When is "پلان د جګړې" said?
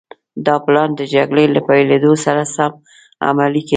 0.65-1.45